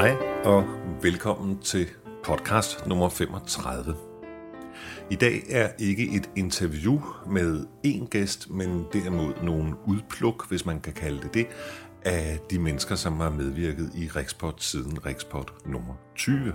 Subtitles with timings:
[0.00, 0.64] Hej og
[1.02, 1.86] velkommen til
[2.24, 3.94] podcast nummer 35.
[5.10, 7.00] I dag er ikke et interview
[7.30, 11.46] med én gæst, men derimod nogle udpluk, hvis man kan kalde det det,
[12.04, 16.52] af de mennesker, som har medvirket i Rikspot siden Rikspot nummer 20.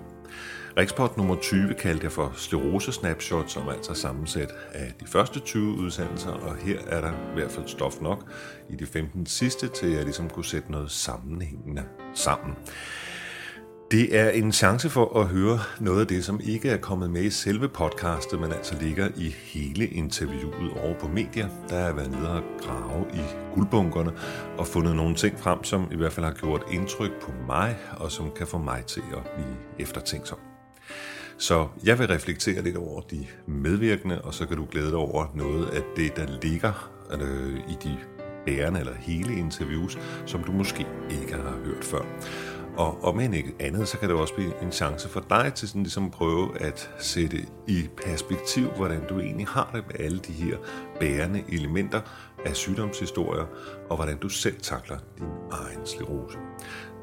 [0.77, 5.07] Rikspot nummer 20 kaldte jeg for Slerose Snapshot, som altså er altså sammensat af de
[5.07, 8.31] første 20 udsendelser, og her er der i hvert fald stof nok
[8.69, 11.83] i de 15 sidste, til at jeg ligesom kunne sætte noget sammenhængende
[12.13, 12.55] sammen.
[13.95, 17.23] Det er en chance for at høre noget af det, som ikke er kommet med
[17.23, 21.47] i selve podcastet, men altså ligger i hele interviewet over på medier.
[21.69, 23.21] Der har været nede og grave i
[23.53, 24.11] guldbunkerne
[24.57, 28.11] og fundet nogle ting frem, som i hvert fald har gjort indtryk på mig, og
[28.11, 30.37] som kan få mig til at blive eftertænksom.
[31.37, 35.25] Så jeg vil reflektere lidt over de medvirkende, og så kan du glæde dig over
[35.35, 37.97] noget af det, der ligger øh, i de
[38.45, 42.01] bærende eller hele interviews, som du måske ikke har hørt før.
[42.77, 45.67] Og om end ikke andet, så kan det også blive en chance for dig til
[45.67, 50.31] sådan ligesom prøve at sætte i perspektiv, hvordan du egentlig har det med alle de
[50.31, 50.57] her
[50.99, 52.01] bærende elementer
[52.45, 53.45] af sygdomshistorier,
[53.89, 56.37] og hvordan du selv takler din egen sklerose.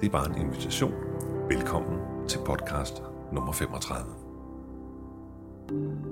[0.00, 0.94] Det er bare en invitation.
[1.48, 1.98] Velkommen
[2.28, 6.11] til podcast nummer 35.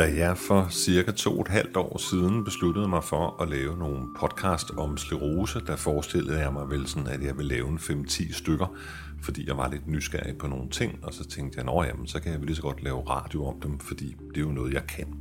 [0.00, 3.78] Da jeg for cirka to og et halvt år siden besluttede mig for at lave
[3.78, 7.78] nogle podcast om sklerose, der forestillede jeg mig vel sådan, at jeg ville lave en
[7.78, 8.76] 5-10 stykker,
[9.22, 12.20] fordi jeg var lidt nysgerrig på nogle ting, og så tænkte jeg, nå jamen, så
[12.20, 14.74] kan jeg vel lige så godt lave radio om dem, fordi det er jo noget,
[14.74, 15.14] jeg kan.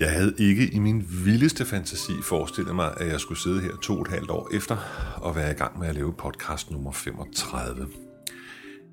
[0.00, 3.94] Jeg havde ikke i min vildeste fantasi forestillet mig, at jeg skulle sidde her to
[3.94, 4.76] og et halvt år efter
[5.16, 7.86] og være i gang med at lave podcast nummer 35.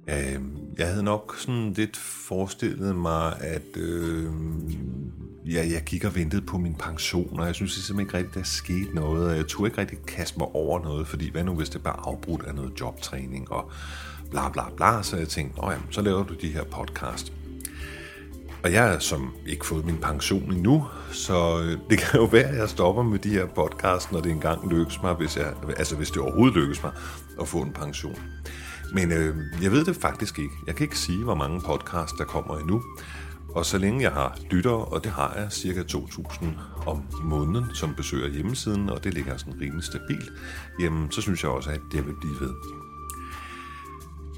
[0.10, 4.32] Øhm, jeg havde nok sådan lidt forestillet mig, at øh,
[5.46, 8.44] ja, jeg gik og ventede på min pension, og jeg synes simpelthen ikke rigtigt, der
[8.44, 11.70] skete noget, og jeg turde ikke rigtig kaste mig over noget, fordi hvad nu hvis
[11.70, 13.72] det bare afbrudt af noget jobtræning og
[14.32, 17.34] bla bla bla, så jeg tænkte, jamen, så laver du de her podcast.
[18.64, 22.48] Og jeg har som ikke fået min pension endnu, så øh, det kan jo være,
[22.48, 25.96] at jeg stopper med de her podcast, når det engang lykkes mig, hvis jeg, altså
[25.96, 26.92] hvis det overhovedet lykkes mig
[27.42, 28.20] at få en pension.
[28.94, 30.56] Men øh, jeg ved det faktisk ikke.
[30.68, 32.84] Jeg kan ikke sige, hvor mange podcasts der kommer endnu.
[33.50, 36.46] Og så længe jeg har lyttere, og det har jeg cirka 2.000
[36.86, 40.32] om måneden, som besøger hjemmesiden, og det ligger sådan rimelig stabilt,
[40.80, 42.54] jamen så synes jeg også, at det vil blive ved.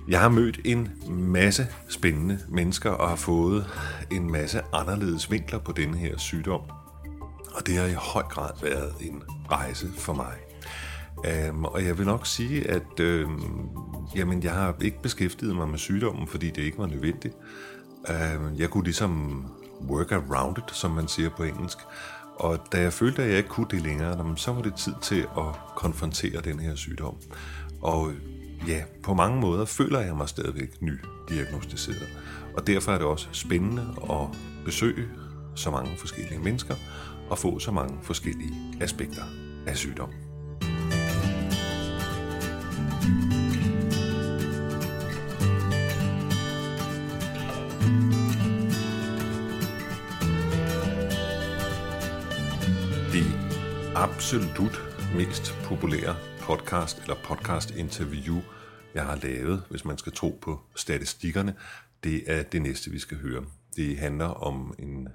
[0.08, 3.66] Jeg har mødt en masse spændende mennesker og har fået
[4.12, 6.62] en masse anderledes vinkler på denne her sygdom.
[7.52, 10.49] Og det har i høj grad været en rejse for mig.
[11.19, 13.31] Um, og jeg vil nok sige, at uh,
[14.16, 17.35] jamen, jeg har ikke beskæftiget mig med sygdommen, fordi det ikke var nødvendigt.
[18.09, 19.46] Uh, jeg kunne ligesom
[19.90, 21.78] work around it, som man siger på engelsk.
[22.35, 25.19] Og da jeg følte, at jeg ikke kunne det længere, så var det tid til
[25.19, 27.16] at konfrontere den her sygdom.
[27.81, 28.12] Og
[28.68, 32.09] ja, på mange måder føler jeg mig stadigvæk nydiagnostiseret.
[32.58, 34.28] Og derfor er det også spændende at
[34.66, 35.08] besøge
[35.56, 36.75] så mange forskellige mennesker
[37.29, 39.24] og få så mange forskellige aspekter
[39.68, 40.28] af sygdommen.
[54.29, 54.81] Absolut
[55.16, 58.41] mest populære podcast eller podcast interview,
[58.94, 61.56] jeg har lavet, hvis man skal tro på statistikkerne,
[62.03, 63.45] det er det næste, vi skal høre.
[63.75, 65.07] Det handler om en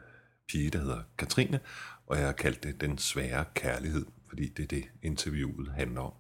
[0.49, 1.61] pige, der hedder Katrine,
[2.07, 6.13] og jeg har kaldt det Den svære kærlighed, fordi det er det, interviewet handler om.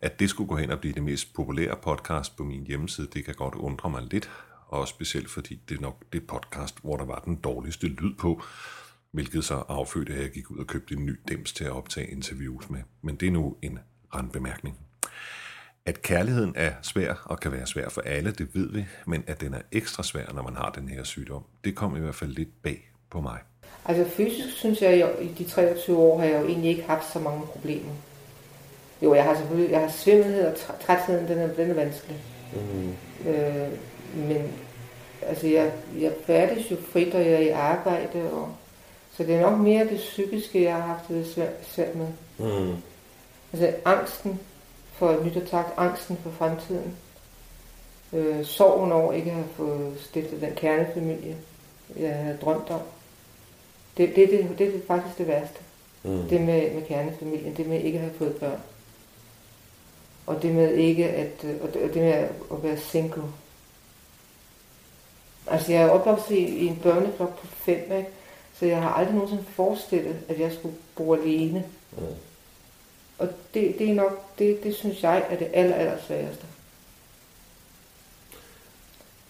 [0.00, 3.24] At det skulle gå hen og blive det mest populære podcast på min hjemmeside, det
[3.24, 4.30] kan godt undre mig lidt,
[4.68, 8.42] og specielt fordi det er nok det podcast, hvor der var den dårligste lyd på,
[9.12, 12.06] hvilket så affødte, at jeg gik ud og købte en ny dims til at optage
[12.06, 12.80] interviews med.
[13.02, 13.78] Men det er nu en
[14.14, 14.78] randbemærkning.
[15.86, 19.40] At kærligheden er svær og kan være svær for alle, det ved vi, men at
[19.40, 22.30] den er ekstra svær, når man har den her sygdom, det kom i hvert fald
[22.30, 23.38] lidt bag på mig.
[23.84, 27.12] Altså fysisk synes jeg, at i de 23 år har jeg jo egentlig ikke haft
[27.12, 27.92] så mange problemer.
[29.02, 30.54] Jo, jeg har selvfølgelig, jeg har svimmelhed og
[30.86, 32.16] trætheden, den er, den er vanskelig.
[32.54, 32.94] Mm.
[33.30, 33.68] Øh,
[34.14, 34.52] men
[35.22, 38.56] altså jeg, jeg færdes jo frit, og jeg er i arbejde, og
[39.16, 42.08] så det er nok mere det psykiske, jeg har haft det svært, svært med.
[42.38, 42.76] Mm.
[43.52, 44.40] Altså angsten
[44.92, 46.96] for et nyt attack, angsten for fremtiden.
[48.12, 51.36] Øh, sorgen over ikke at have fået stiftet den kernefamilie,
[51.96, 52.80] jeg havde drømt om.
[53.96, 55.58] Det, det, det, det er faktisk det værste.
[56.02, 56.28] Mm.
[56.28, 58.60] Det med, med kernefamilien, det med ikke at have fået børn.
[60.26, 62.12] Og det med ikke at, og det, og det med
[62.52, 63.22] at være single.
[65.46, 68.08] Altså jeg er opvokset i, i en børneflok på fem, ikke?
[68.62, 71.64] Så jeg har aldrig nogensinde forestillet, at jeg skulle bo alene.
[71.92, 72.02] Mm.
[73.18, 76.46] Og det, det er nok, det, det synes jeg er det aller, aller sværeste.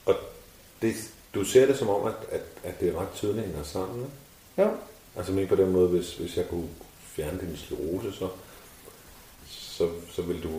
[0.06, 0.14] Og
[0.82, 0.94] det,
[1.34, 4.06] du ser det som om, at, at, at det er ret tydeligt hænger sammen?
[4.58, 4.70] Jo.
[5.17, 6.69] Altså men på den måde, hvis, hvis jeg kunne
[7.05, 8.29] fjerne din sklerose, så,
[9.49, 10.50] så, så vil du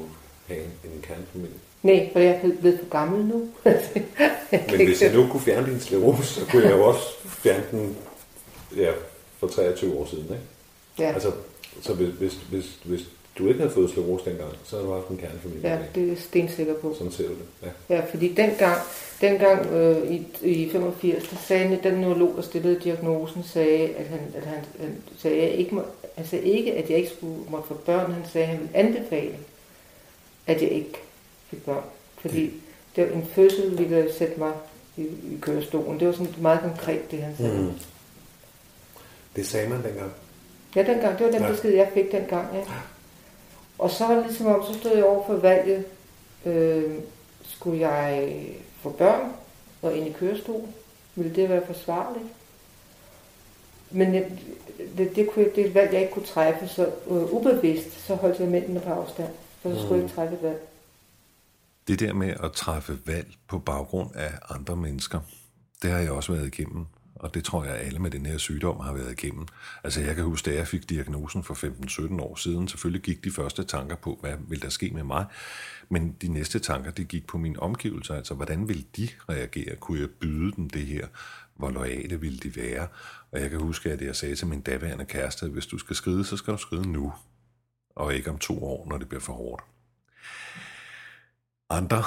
[0.47, 1.59] have en, en kernfamilie.
[1.83, 3.49] Nej, for jeg er blevet for gammel nu.
[4.71, 7.97] Men hvis jeg nu kunne fjerne din sklerose, så kunne jeg jo også fjerne den
[8.77, 8.91] ja,
[9.37, 10.23] for 23 år siden.
[10.23, 10.41] Ikke?
[10.99, 11.13] Ja.
[11.13, 11.31] Altså,
[11.81, 15.07] så hvis, hvis, hvis, hvis du ikke havde fået sklerose dengang, så havde du haft
[15.07, 15.69] en kernfamilie.
[15.69, 16.93] Ja, det er stensikker på.
[16.97, 17.69] Sådan ser du det.
[17.89, 18.77] Ja, ja fordi dengang,
[19.21, 24.19] dengang øh, i, i 85, der sagde den neurolog, der stillede diagnosen, sagde, at han,
[24.35, 25.81] at han, han sagde, at jeg ikke må,
[26.15, 28.11] han sagde ikke, at jeg ikke skulle måtte få børn.
[28.11, 29.35] Han sagde, at han ville anbefale,
[30.47, 30.93] at jeg ikke
[31.49, 31.83] fik børn.
[32.17, 32.53] Fordi
[32.95, 34.51] det var en fødsel, ville sætte mig
[34.97, 35.99] i, i kørestolen.
[35.99, 37.61] Det var sådan meget konkret, det han sagde.
[37.61, 37.71] Mm.
[39.35, 40.11] Det sagde man dengang?
[40.75, 41.17] Ja, dengang.
[41.17, 41.51] Det var den ja.
[41.51, 42.63] besked, jeg fik dengang, ja.
[43.77, 45.85] Og så var det ligesom om, så stod jeg over for valget.
[46.45, 46.93] Øh,
[47.43, 48.37] skulle jeg
[48.81, 49.31] få børn
[49.81, 50.67] og ind i kørestol?
[51.15, 52.25] Ville det være forsvarligt?
[53.91, 54.39] Men det,
[54.97, 58.47] det, det, kunne, det valg, jeg ikke kunne træffe, så uh, ubevidst, så holdt jeg
[58.47, 59.29] mændene på afstand.
[59.63, 60.67] Så, så skulle jeg ikke træffe valg.
[61.87, 65.19] Det der med at træffe valg på baggrund af andre mennesker,
[65.81, 66.85] det har jeg også været igennem
[67.23, 69.47] og det tror jeg, alle med den her sygdom har været igennem.
[69.83, 73.31] Altså jeg kan huske, da jeg fik diagnosen for 15-17 år siden, selvfølgelig gik de
[73.31, 75.25] første tanker på, hvad vil der ske med mig,
[75.89, 79.75] men de næste tanker, det gik på mine omgivelser, altså hvordan vil de reagere?
[79.75, 81.07] Kunne jeg byde dem det her?
[81.55, 82.87] Hvor lojale ville de være?
[83.31, 85.95] Og jeg kan huske, at jeg sagde til min daværende kæreste, at hvis du skal
[85.95, 87.13] skride, så skal du skride nu,
[87.95, 89.63] og ikke om to år, når det bliver for hårdt.
[91.69, 92.03] Andre,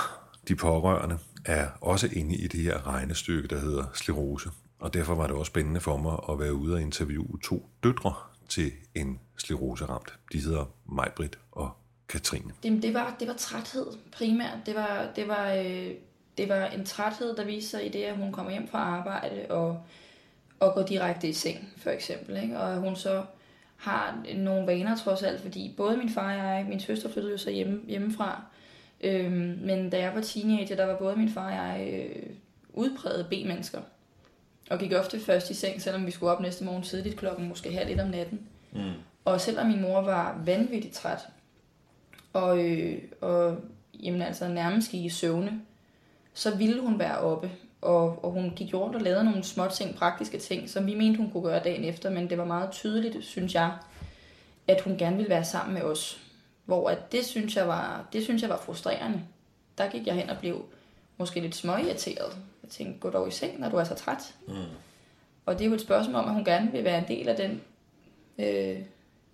[0.48, 4.50] de pårørende, er også inde i det her regnestykke, der hedder sklerose.
[4.78, 8.14] Og derfor var det også spændende for mig at være ude og interviewe to døtre
[8.48, 10.14] til en skleroseramt.
[10.32, 11.70] De hedder Majbrit og
[12.08, 12.52] Katrine.
[12.62, 14.58] Det, det, var, det var træthed primært.
[14.66, 15.90] Det var, det, var, øh,
[16.38, 19.46] det var en træthed, der viste sig i det, at hun kommer hjem fra arbejde
[19.50, 19.80] og,
[20.60, 22.42] og går direkte i seng, for eksempel.
[22.42, 22.60] Ikke?
[22.60, 23.24] Og hun så
[23.76, 27.38] har nogle vaner trods alt, fordi både min far og jeg, min søster flyttede jo
[27.38, 28.42] så hjemme, hjemmefra,
[29.00, 32.26] øhm, men da jeg var teenager, der var både min far og jeg øh,
[32.68, 33.80] udpræget B-mennesker
[34.70, 37.72] og gik ofte først i seng, selvom vi skulle op næste morgen tidligt klokken, måske
[37.72, 38.40] halv et om natten.
[38.72, 38.92] Mm.
[39.24, 41.18] Og selvom min mor var vanvittigt træt,
[42.32, 43.56] og, øh, og
[43.94, 45.60] jamen, altså nærmest gik i søvne,
[46.34, 47.50] så ville hun være oppe.
[47.80, 51.16] Og, og hun gik rundt og lavede nogle små ting, praktiske ting, som vi mente,
[51.16, 53.72] hun kunne gøre dagen efter, men det var meget tydeligt, synes jeg,
[54.68, 56.20] at hun gerne ville være sammen med os.
[56.64, 59.22] Hvor at det, synes jeg var, det synes jeg var frustrerende.
[59.78, 60.64] Der gik jeg hen og blev
[61.18, 62.36] måske lidt småirriteret.
[62.62, 64.34] Jeg tænkte, gå dog i seng, når du er så træt.
[64.48, 64.54] Mm.
[65.46, 67.36] Og det er jo et spørgsmål om, at hun gerne vil være en del af
[67.36, 67.60] den,
[68.38, 68.82] øh,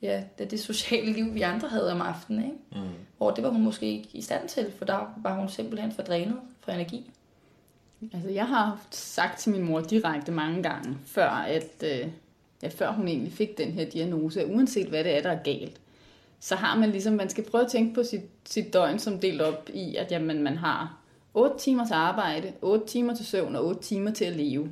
[0.03, 2.45] ja, det, det sociale liv, vi andre havde om aftenen.
[2.45, 2.57] Ikke?
[2.87, 2.93] Mm.
[3.17, 6.03] Hvor det var hun måske ikke i stand til, for der var hun simpelthen for
[6.03, 7.11] drænet for energi.
[8.13, 12.09] Altså, jeg har sagt til min mor direkte mange gange, før, at, øh,
[12.63, 15.43] ja, før hun egentlig fik den her diagnose, at uanset hvad det er, der er
[15.43, 15.81] galt,
[16.41, 19.43] så har man ligesom, man skal prøve at tænke på sit, sit døgn som delt
[19.43, 20.97] op i, at jamen, man har
[21.35, 24.71] 8 timers arbejde, 8 timer til søvn og 8 timer til at leve.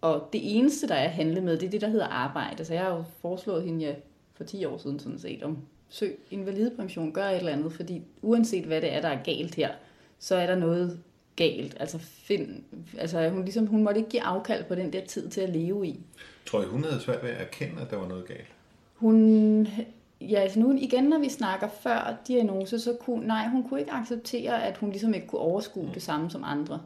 [0.00, 2.64] Og det eneste, der er at handle med, det er det, der hedder arbejde.
[2.64, 3.94] Så jeg har jo foreslået hende ja,
[4.34, 5.58] for 10 år siden sådan set om
[5.88, 9.70] søg invalidepension, gør et eller andet, fordi uanset hvad det er, der er galt her,
[10.18, 11.00] så er der noget
[11.36, 11.76] galt.
[11.80, 12.62] Altså, find,
[12.98, 15.86] altså hun, ligesom, hun måtte ikke give afkald på den der tid til at leve
[15.86, 16.00] i.
[16.46, 18.48] Tror jeg, hun havde svært ved at erkende, at der var noget galt?
[18.94, 19.68] Hun
[20.20, 23.92] Ja, altså nu igen, når vi snakker før diagnose, så kunne, nej, hun kunne ikke
[23.92, 26.80] acceptere, at hun ligesom ikke kunne overskue det samme som andre.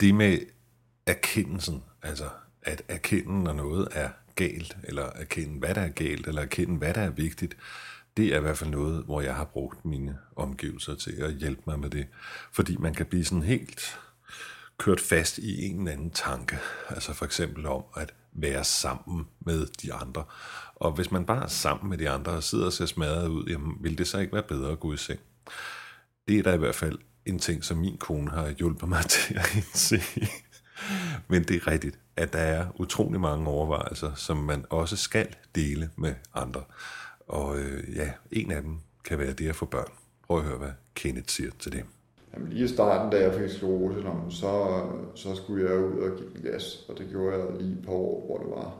[0.00, 0.38] Det med
[1.06, 2.24] erkendelsen, altså
[2.62, 6.94] at erkende, når noget er galt, eller erkende, hvad der er galt, eller erkende, hvad
[6.94, 7.56] der er vigtigt,
[8.16, 11.62] det er i hvert fald noget, hvor jeg har brugt mine omgivelser til at hjælpe
[11.66, 12.06] mig med det.
[12.52, 13.98] Fordi man kan blive sådan helt
[14.80, 16.58] kørt fast i en eller anden tanke.
[16.88, 20.24] Altså for eksempel om at være sammen med de andre.
[20.74, 23.44] Og hvis man bare er sammen med de andre og sidder og ser smadret ud,
[23.44, 25.20] jamen vil det så ikke være bedre at gå i seng?
[26.28, 29.34] Det er da i hvert fald en ting, som min kone har hjulpet mig til
[29.34, 30.02] at indse.
[31.28, 35.90] Men det er rigtigt, at der er utrolig mange overvejelser, som man også skal dele
[35.96, 36.62] med andre.
[37.28, 39.92] Og øh, ja, en af dem kan være det at få børn.
[40.26, 41.84] Prøv at høre, hvad Kenneth siger til det.
[42.48, 44.82] Lige i starten, da jeg fik sklerose, så,
[45.14, 47.92] så skulle jeg ud og give den gas, og det gjorde jeg lige et par
[47.92, 48.76] år, hvor det var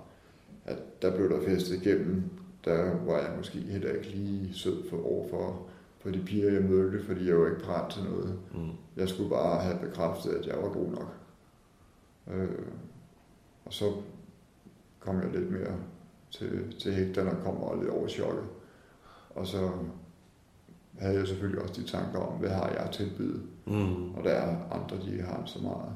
[0.71, 2.23] at der blev der festet igennem.
[2.64, 7.05] Der var jeg måske heller ikke lige sød for over for, de piger, jeg mødte,
[7.05, 8.38] fordi jeg var ikke parat til noget.
[8.55, 8.71] Mm.
[8.97, 11.14] Jeg skulle bare have bekræftet, at jeg var god nok.
[12.31, 12.67] Øh,
[13.64, 13.93] og så
[15.00, 15.76] kom jeg lidt mere
[16.31, 18.45] til, til hægterne og kom lidt over chokket.
[19.31, 19.71] Og så
[21.00, 24.14] havde jeg selvfølgelig også de tanker om, hvad har jeg tilbydet, Mm.
[24.14, 25.92] og der er andre, de har så meget.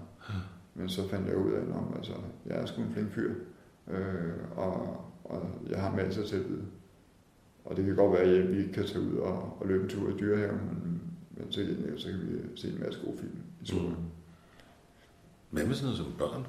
[0.75, 2.13] Men så fandt jeg ud af, at altså,
[2.47, 3.35] jeg er sgu en flink fyr,
[3.91, 6.63] øh, og, og jeg har masser at tilbyde.
[7.65, 9.89] Og det kan godt være, at vi ikke kan tage ud og, og løbe en
[9.91, 11.01] tur i dyrehaven, men,
[11.37, 13.89] men til gengæld, så kan vi se en masse gode film i turen.
[13.89, 13.95] Mm.
[15.51, 16.47] Hvad med sådan noget som børn?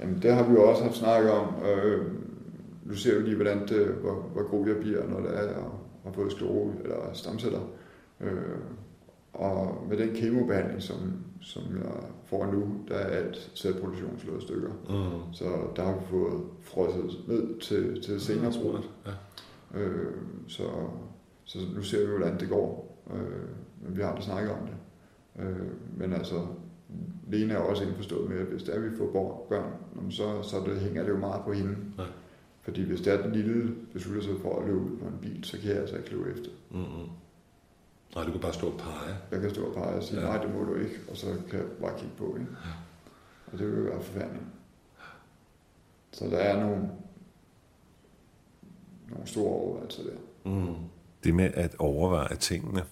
[0.00, 1.54] Jamen, det har vi jo også haft snakket om.
[1.64, 2.06] Øh,
[2.84, 5.62] nu ser vi lige, hvordan det, hvor, hvor god jeg bliver, når det er, jeg
[6.04, 7.60] har fået sklerose eller stamceller.
[8.20, 8.58] Øh,
[9.32, 10.96] og med den kemobehandling, som,
[11.40, 11.92] som jeg
[12.24, 14.70] får nu, der er alt celleproduktion slået i stykker.
[14.70, 15.32] Mm.
[15.32, 15.44] Så
[15.76, 18.78] der har vi fået frosset ned til, til senere brug.
[19.06, 19.80] Ja.
[19.80, 20.16] Øh,
[20.48, 20.62] så,
[21.44, 22.98] så nu ser vi, hvordan det går.
[23.14, 23.48] Øh,
[23.82, 24.76] men vi har aldrig snakket om det.
[25.44, 26.46] Øh, men altså,
[27.28, 30.80] Lena er også indforstået med, at hvis er, at vi får børn, så, så det,
[30.80, 31.76] hænger det jo meget på hende.
[31.98, 32.02] Ja.
[32.62, 35.44] Fordi hvis det er den lille beslutter sig for at løbe ud på en bil,
[35.44, 36.50] så kan jeg altså ikke løbe efter.
[36.70, 37.08] Mm-hmm.
[38.14, 39.16] Nej, du kan bare stå og pege.
[39.30, 40.26] Jeg kan stå og pege og sige, Ja.
[40.26, 40.32] ja.
[40.32, 42.36] nej, det må du ikke, og så kan jeg bare kigge på.
[42.36, 42.50] Ikke?
[43.52, 44.44] Og det vil jo være forfærdeligt.
[46.12, 46.88] Så der er nogle,
[49.10, 50.50] nogle store overvejelser der.
[50.50, 50.74] Mm.
[51.24, 52.84] Det med at overveje tingene,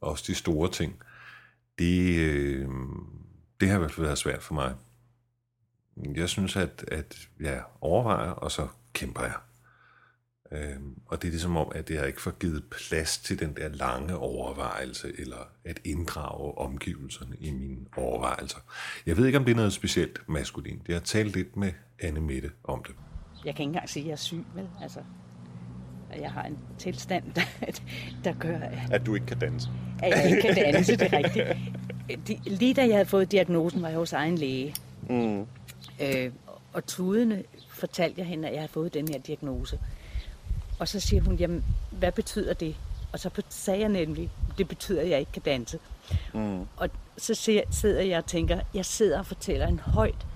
[0.00, 1.02] også de store ting,
[1.78, 2.68] det, øh,
[3.60, 4.74] det har i hvert fald været svært for mig.
[6.14, 9.34] Jeg synes, at, at jeg overvejer, og så kæmper jeg.
[10.52, 10.76] Øh,
[11.06, 14.16] og det er ligesom om, at jeg ikke får givet plads til den der lange
[14.16, 18.58] overvejelse, eller at inddrage omgivelserne i mine overvejelser.
[19.06, 20.88] Jeg ved ikke, om det er noget specielt maskulint.
[20.88, 22.94] Jeg har talt lidt med Anne Mette om det.
[23.44, 24.68] Jeg kan ikke engang sige, at jeg er syg, vel?
[24.82, 25.00] Altså,
[26.20, 27.42] jeg har en tilstand, der,
[28.24, 28.58] der gør,
[28.90, 29.68] At du ikke kan danse.
[30.02, 31.46] at jeg ikke kan danse, det er rigtigt.
[32.28, 34.74] De, lige da jeg havde fået diagnosen, var jeg hos egen læge.
[35.10, 35.40] Mm.
[36.02, 36.32] Øh,
[36.72, 39.78] og tudende fortalte jeg hende, at jeg havde fået den her diagnose.
[40.78, 42.76] Og så siger hun, jamen, hvad betyder det?
[43.12, 45.78] Og så sagde jeg nemlig, det betyder, at jeg ikke kan danse.
[46.34, 46.60] Mm.
[46.76, 47.34] Og så
[47.70, 50.26] sidder jeg og tænker, jeg sidder og fortæller en højt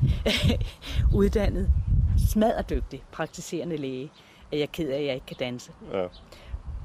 [1.15, 1.71] uddannet,
[2.31, 4.11] smaderdygtig praktiserende læge,
[4.53, 5.73] at jeg er ked af, at jeg ikke kan danse.
[5.93, 6.07] Ja.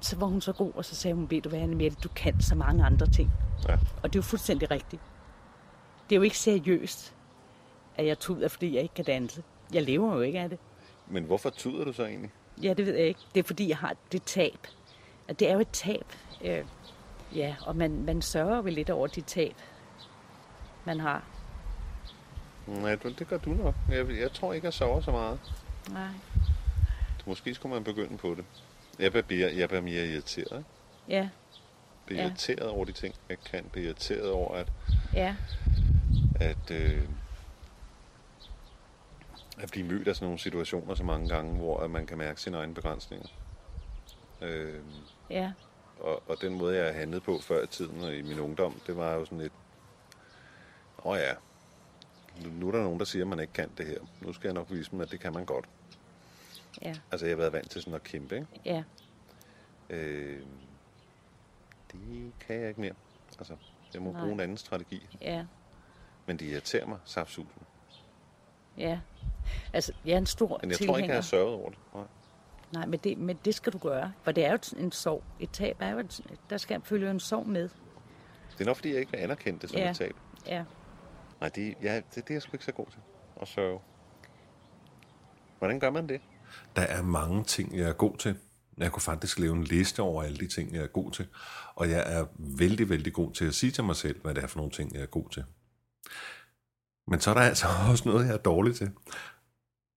[0.01, 2.41] Så var hun så god, og så sagde hun, ved du hvad, Annemette, du kan
[2.41, 3.31] så mange andre ting.
[3.69, 3.73] Ja.
[3.73, 5.01] Og det er jo fuldstændig rigtigt.
[6.09, 7.13] Det er jo ikke seriøst,
[7.97, 9.43] at jeg tuder, fordi jeg ikke kan danse.
[9.73, 10.59] Jeg lever jo ikke af det.
[11.07, 12.31] Men hvorfor tuder du så egentlig?
[12.63, 13.19] Ja, det ved jeg ikke.
[13.35, 14.67] Det er fordi, jeg har det tab.
[15.29, 16.05] Og det er jo et tab.
[16.43, 16.65] Øh,
[17.35, 19.55] ja, og man, man sørger vel lidt over de tab,
[20.85, 21.23] man har.
[22.67, 23.75] Nej, det det gør du nok.
[23.91, 25.39] Jeg, jeg tror ikke, jeg sover så meget.
[25.91, 26.07] Nej.
[27.25, 28.45] Måske skulle man begynde på det.
[28.99, 30.65] Jeg bliver, jeg bliver mere irriteret.
[31.09, 31.29] Ja,
[32.05, 32.27] Bliver Ja.
[32.27, 33.65] irriteret over de ting, jeg kan.
[33.71, 34.67] Bliver irriteret over, at,
[35.13, 35.35] ja,
[36.39, 37.01] at, øh,
[39.61, 42.41] at blive mødt af sådan nogle situationer så mange gange, hvor at man kan mærke
[42.41, 43.27] sine egne begrænsninger.
[44.41, 44.81] Øh,
[45.29, 45.51] ja,
[45.99, 48.97] og, og den måde, jeg handlede på før i tiden og i min ungdom, det
[48.97, 49.53] var jo sådan lidt,
[51.05, 51.33] åh ja,
[52.43, 53.99] nu, nu er der nogen, der siger, at man ikke kan det her.
[54.21, 55.65] Nu skal jeg nok vise dem, at det kan man godt.
[56.81, 58.47] ja, Altså, jeg har været vant til sådan at kæmpe, ikke?
[58.65, 58.83] ja,
[59.89, 60.41] Øh,
[61.91, 62.93] det kan jeg ikke mere.
[63.37, 63.55] Altså,
[63.93, 64.21] jeg må Nej.
[64.21, 65.07] bruge en anden strategi.
[65.21, 65.45] ja,
[66.25, 67.61] Men det irriterer mig saftsusen.
[68.77, 68.99] Ja.
[69.73, 70.93] Altså, jeg er en stor Men jeg tilhænger.
[70.93, 71.79] tror ikke, jeg har sørget over det.
[71.93, 72.03] Nej.
[72.73, 74.13] Nej, men det, men det skal du gøre.
[74.23, 75.23] For det er jo en sorg.
[75.39, 77.69] Et tab er jo, et, der skal følge en sorg med.
[78.57, 79.89] Det er nok, fordi jeg ikke vil anerkende det som Ja.
[79.91, 80.13] et tab.
[80.47, 80.63] Ja,
[81.41, 82.99] Nej, det, ja, det, det er jeg sgu ikke så god til.
[83.41, 83.79] At sørge.
[85.59, 86.21] Hvordan gør man det?
[86.75, 88.35] Der er mange ting, jeg er god til.
[88.77, 91.27] Jeg kunne faktisk lave en liste over alle de ting, jeg er god til.
[91.75, 94.47] Og jeg er vældig, vældig god til at sige til mig selv, hvad det er
[94.47, 95.43] for nogle ting, jeg er god til.
[97.07, 98.91] Men så er der altså også noget, jeg er dårlig til.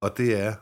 [0.00, 0.54] Og det er,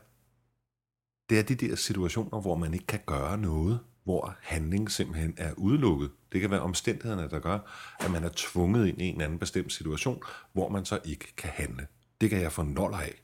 [1.31, 5.53] det er de der situationer, hvor man ikke kan gøre noget, hvor handling simpelthen er
[5.53, 6.11] udelukket.
[6.33, 7.59] Det kan være omstændighederne, der gør,
[8.01, 11.51] at man er tvunget ind i en anden bestemt situation, hvor man så ikke kan
[11.51, 11.87] handle.
[12.21, 13.23] Det kan jeg få noller af.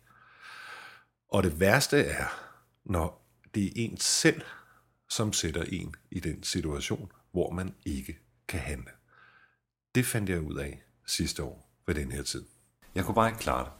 [1.29, 2.27] Og det værste er,
[2.85, 4.43] når det er en selv,
[5.09, 8.91] som sætter en i den situation, hvor man ikke kan handle.
[9.95, 12.45] Det fandt jeg ud af sidste år ved den her tid.
[12.95, 13.73] Jeg kunne bare ikke klare det.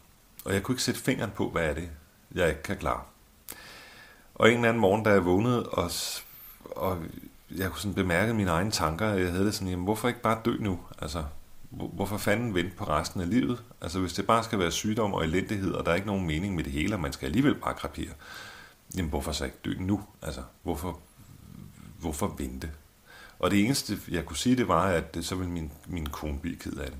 [0.45, 1.89] Og jeg kunne ikke sætte fingeren på, hvad er det,
[2.35, 3.01] jeg ikke kan klare.
[4.35, 5.91] Og en eller anden morgen, da jeg vågnede, og,
[6.65, 7.03] og
[7.51, 10.41] jeg kunne sådan bemærke mine egne tanker, jeg havde det sådan, jamen, hvorfor ikke bare
[10.45, 10.79] dø nu?
[10.99, 11.23] Altså,
[11.69, 13.63] hvorfor fanden vente på resten af livet?
[13.81, 16.55] Altså, hvis det bare skal være sygdom og elendighed, og der er ikke nogen mening
[16.55, 18.11] med det hele, og man skal alligevel bare krapere,
[18.97, 20.03] jamen hvorfor så ikke dø nu?
[20.21, 20.99] Altså, hvorfor,
[21.99, 22.71] hvorfor vente?
[23.39, 26.55] Og det eneste, jeg kunne sige, det var, at så ville min, min kone blive
[26.55, 26.97] ked af det.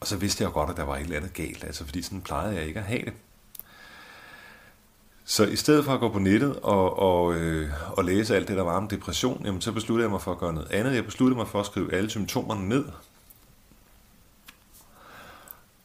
[0.00, 2.02] Og så vidste jeg jo godt, at der var et eller andet galt, altså fordi
[2.02, 3.12] sådan plejede jeg ikke at have det.
[5.28, 8.56] Så i stedet for at gå på nettet og, og, øh, og læse alt det,
[8.56, 10.94] der var om depression, jamen, så besluttede jeg mig for at gøre noget andet.
[10.94, 12.84] Jeg besluttede mig for at skrive alle symptomerne ned.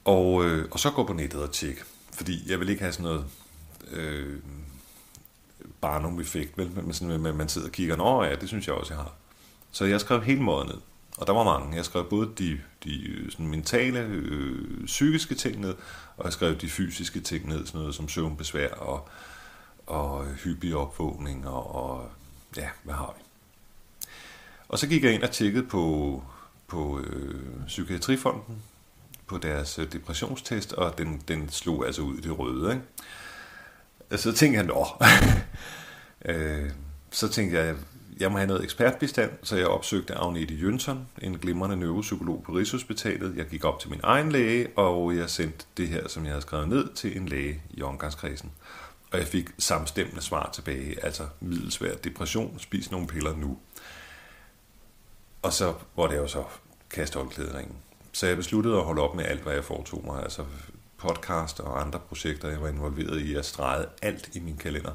[0.06, 1.82] Og, øh, og så gå på nettet og tjekke.
[2.14, 3.26] Fordi jeg vil ikke have sådan noget
[3.92, 4.40] øh,
[5.82, 6.72] Barnum-effekt, vel?
[6.72, 9.14] Men sådan, man sidder og kigger, nå ja, det synes jeg også, jeg har.
[9.72, 10.78] Så jeg skrev hele måden ned.
[11.18, 11.76] Og der var mange.
[11.76, 15.76] Jeg skrev både de, de øh, sådan mentale, øh, psykiske ting ned,
[16.18, 19.10] og jeg skrev de fysiske ting ned, sådan noget som søvnbesvær og,
[19.88, 22.10] og hyppig opvågning og, og
[22.58, 23.24] ja, hvad har vi?
[24.70, 26.24] Og så gik jeg ind og tjekkede på,
[26.68, 28.64] på øh, Psykiatrifonden,
[29.28, 32.72] på deres øh, depressionstest, og den, den slog altså ud i det røde.
[32.74, 34.22] Ikke?
[34.22, 34.88] Så tænkte jeg, nå.
[36.34, 36.72] øh,
[37.12, 37.76] så tænkte jeg,
[38.22, 43.38] jeg må have noget ekspertbistand, så jeg opsøgte Agnete Jønsson, en glimrende neuropsykolog på Rigshospitalet.
[43.38, 46.42] Jeg gik op til min egen læge, og jeg sendte det her, som jeg havde
[46.42, 48.52] skrevet ned, til en læge i omgangskredsen.
[49.12, 53.58] Og jeg fik samstemmende svar tilbage, altså middelsvær depression, spis nogle piller nu.
[55.42, 56.44] Og så var det jo så
[56.90, 57.76] kaste håndklæderingen.
[58.12, 60.46] Så jeg besluttede at holde op med alt, hvad jeg foretog mig, altså
[60.98, 63.36] podcast og andre projekter, jeg var involveret i.
[63.36, 64.92] Jeg stregede alt i min kalender.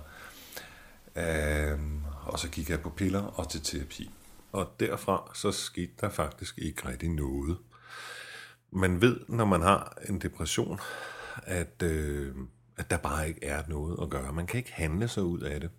[1.17, 4.11] Øhm, og så gik jeg på piller og til terapi.
[4.53, 7.59] Og derfra så skete der faktisk ikke rigtig noget.
[8.71, 10.81] Man ved, når man har en depression,
[11.43, 12.35] at, øh,
[12.77, 14.33] at der bare ikke er noget at gøre.
[14.33, 15.71] Man kan ikke handle sig ud af det.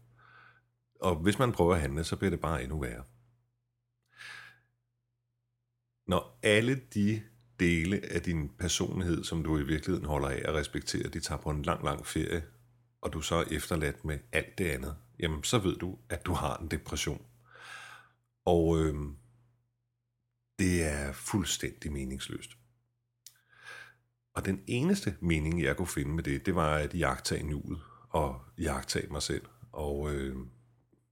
[1.01, 3.03] Og hvis man prøver at handle, så bliver det bare endnu værre.
[6.07, 7.23] Når alle de
[7.59, 11.49] dele af din personlighed, som du i virkeligheden holder af at respektere, de tager på
[11.49, 12.43] en lang, lang ferie,
[13.01, 16.33] og du så er efterladt med alt det andet, jamen så ved du, at du
[16.33, 17.25] har en depression.
[18.45, 18.95] Og øh,
[20.59, 22.51] det er fuldstændig meningsløst.
[24.33, 28.41] Og den eneste mening, jeg kunne finde med det, det var at jagtage nuet og
[28.57, 29.45] jagtage mig selv.
[29.71, 30.35] Og øh,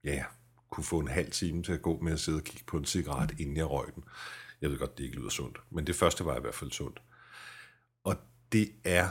[0.04, 0.24] ja,
[0.70, 2.84] kunne få en halv time til at gå med at sidde og kigge på en
[2.84, 4.04] cigaret, inden jeg røg den.
[4.60, 7.02] Jeg ved godt, det ikke lyder sundt, men det første var i hvert fald sundt.
[8.04, 8.16] Og
[8.52, 9.08] det er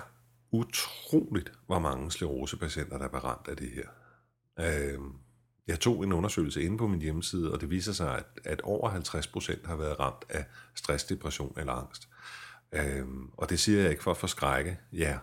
[0.51, 3.87] utroligt, hvor mange sklerosepatienter, der er ramt af det her.
[4.59, 4.99] Øh,
[5.67, 8.89] jeg tog en undersøgelse inde på min hjemmeside, og det viser sig, at, at over
[8.89, 12.09] 50 procent har været ramt af stress, depression eller angst.
[12.71, 13.05] Øh,
[13.37, 15.17] og det siger jeg ikke for at forskrække, ja,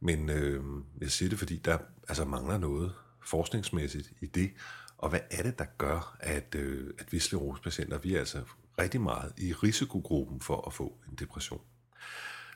[0.00, 0.64] men øh,
[1.00, 2.94] jeg siger det, fordi der altså mangler noget
[3.26, 4.50] forskningsmæssigt i det.
[4.98, 8.42] Og hvad er det, der gør, at, øh, at vi sklerosepatienter, vi er altså
[8.78, 11.60] rigtig meget i risikogruppen for at få en depression?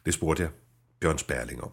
[0.06, 0.50] Det spurgte jeg
[1.00, 1.72] Bjørn Sperling om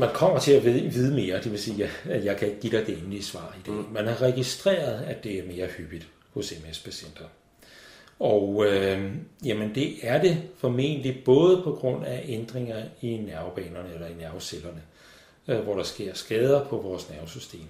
[0.00, 2.86] man kommer til at vide mere, det vil sige, at jeg kan ikke give dig
[2.86, 3.74] det endelige svar i det.
[3.74, 3.84] Mm.
[3.92, 7.24] Man har registreret, at det er mere hyppigt hos MS-patienter.
[8.18, 9.12] Og øh,
[9.44, 14.82] jamen det er det formentlig både på grund af ændringer i nervebanerne eller i nervecellerne,
[15.48, 17.66] øh, hvor der sker skader på vores nervesystem.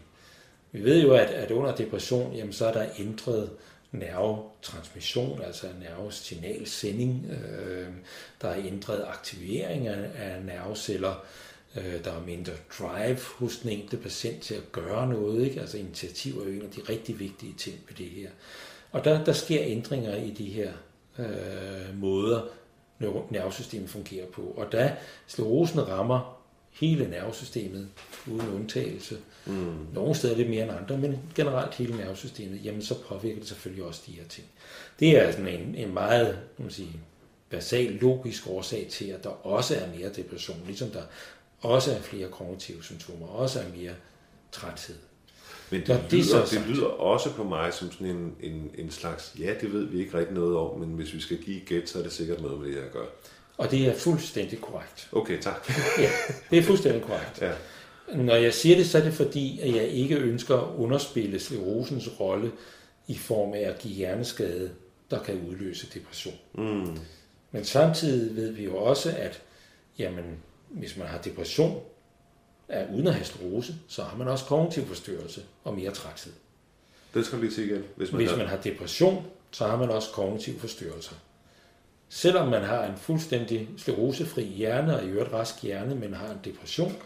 [0.73, 3.51] Vi ved jo, at, at under depression, jamen, så er der ændret
[3.93, 7.27] nervetransmission, altså nervesignalsending.
[7.31, 7.89] Øh,
[8.43, 11.11] der er ændret aktivering af, af nerveceller.
[11.11, 15.45] Øh, der er mindre drive hos den enkelte patient til at gøre noget.
[15.45, 15.61] Ikke?
[15.61, 18.31] Altså initiativ er jo en af de rigtig vigtige ting ved det her.
[18.93, 20.73] Og der, der sker ændringer i de her
[21.19, 22.43] øh, måder,
[23.31, 24.43] nervesystemet fungerer på.
[24.43, 27.89] Og da sklerosen rammer hele nervesystemet,
[28.27, 29.87] uden undtagelse, mm.
[29.95, 33.85] nogle steder lidt mere end andre, men generelt hele nervesystemet, jamen så påvirker det selvfølgelig
[33.85, 34.47] også de her ting.
[35.01, 37.01] Det er sådan en, en meget, man sige,
[37.51, 41.03] basal logisk årsag til, at der også er mere depression, ligesom der
[41.61, 43.93] også er flere kognitive symptomer, også er mere
[44.53, 44.97] træthed.
[45.71, 48.71] Men det, Når lyder, det, så det lyder også på mig som sådan en, en,
[48.79, 51.61] en slags, ja, det ved vi ikke rigtig noget om, men hvis vi skal give
[51.61, 53.07] gæt, så er det sikkert noget med det, jeg gør.
[53.59, 55.09] Og det er fuldstændig korrekt.
[55.13, 55.71] Okay, tak.
[55.99, 56.11] ja,
[56.51, 57.41] det er fuldstændig korrekt.
[57.41, 57.53] ja.
[58.15, 62.21] Når jeg siger det, så er det fordi, at jeg ikke ønsker at underspille sklerosens
[62.21, 62.53] rolle
[63.09, 64.71] i form af at give hjerneskade,
[65.11, 66.35] der kan udløse depression.
[66.55, 66.99] Mm.
[67.51, 69.43] Men samtidig ved vi jo også, at
[69.99, 70.25] jamen,
[70.71, 71.83] hvis man har depression,
[72.69, 76.33] er uden at have sklerose, så har man også kognitiv forstyrrelse og mere træthed.
[77.15, 77.83] Det skal lige se igen.
[77.97, 78.37] Hvis man, hvis har...
[78.37, 81.15] man har depression, så har man også kognitiv forstyrrelse.
[82.09, 86.39] Selvom man har en fuldstændig sklerosefri hjerne og i øvrigt rask hjerne, men har en
[86.45, 86.97] depression,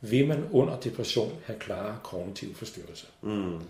[0.00, 3.06] vil man under depression have klare kognitiv forstyrrelse.
[3.22, 3.60] Mm.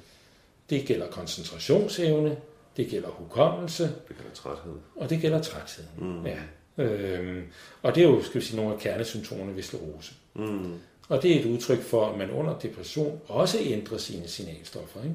[0.71, 2.37] Det gælder koncentrationsevne,
[2.77, 3.83] det gælder hukommelse.
[3.83, 4.75] Det gælder træthed.
[4.97, 5.85] Og det gælder træthed.
[5.99, 6.27] Mm.
[6.27, 6.39] Ja.
[6.79, 7.43] Øhm,
[7.83, 10.13] og det er jo skal vi sige, nogle af kernesymptomerne ved sklerose.
[10.35, 10.75] Mm.
[11.09, 15.01] Og det er et udtryk for, at man under depression også ændrer sine signalstoffer.
[15.05, 15.15] Ikke?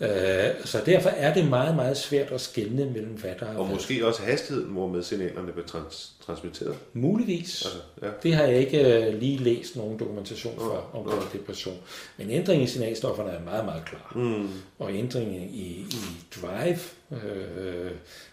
[0.00, 3.68] Øh, så derfor er det meget, meget svært at skelne mellem hvad der er Og
[3.68, 6.76] måske også hastigheden, hvormed signalerne bliver trans- transmitteret.
[6.92, 7.62] Muligvis.
[7.64, 8.08] Altså, ja.
[8.22, 11.76] Det har jeg ikke øh, lige læst nogen dokumentation for Nå, omkring depression.
[12.16, 14.12] Men ændringen i signalstofferne er meget, meget klar.
[14.14, 14.48] Mm.
[14.78, 15.96] Og ændringen i, i
[16.40, 16.78] drive,
[17.10, 17.90] øh,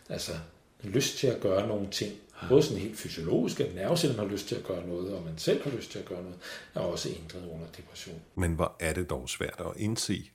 [0.09, 0.31] altså
[0.83, 2.13] lyst til at gøre nogle ting,
[2.49, 5.63] både sådan helt fysiologisk, at nervecellen har lyst til at gøre noget, og man selv
[5.63, 6.37] har lyst til at gøre noget,
[6.75, 8.21] er også ændret under depression.
[8.35, 10.31] Men hvor er det dog svært at indse.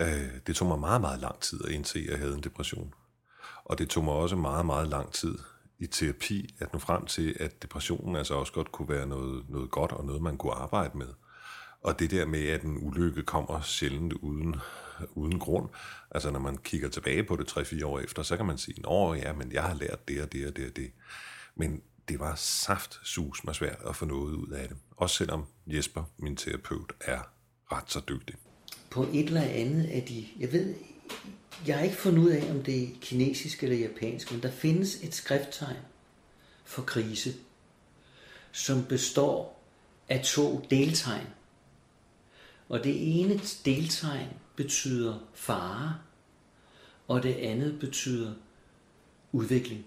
[0.00, 2.94] Øh, det tog mig meget, meget lang tid at indse, at jeg havde en depression.
[3.64, 5.38] Og det tog mig også meget, meget lang tid
[5.78, 9.70] i terapi at nå frem til, at depressionen altså også godt kunne være noget, noget
[9.70, 11.08] godt og noget, man kunne arbejde med.
[11.82, 14.56] Og det der med, at en ulykke kommer sjældent uden,
[15.10, 15.68] uden grund.
[16.10, 19.14] Altså når man kigger tilbage på det 3-4 år efter, så kan man sige, nå
[19.14, 20.90] ja, men jeg har lært det og det og det og det.
[21.54, 24.76] Men det var saft sus mig svært at få noget ud af det.
[24.96, 27.20] Også selvom Jesper, min terapeut, er
[27.72, 28.36] ret så dygtig.
[28.90, 30.26] på et eller andet af de...
[30.38, 30.74] Jeg ved,
[31.66, 35.04] jeg har ikke fundet ud af, om det er kinesisk eller japansk, men der findes
[35.04, 35.76] et skrifttegn
[36.64, 37.34] for krise,
[38.52, 39.62] som består
[40.08, 41.26] af to deltegn.
[42.70, 45.94] Og det ene deltegn betyder fare,
[47.08, 48.32] og det andet betyder
[49.32, 49.84] udvikling.